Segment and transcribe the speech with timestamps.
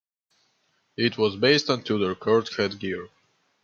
[0.97, 3.09] It was based on Tudor Court headgear.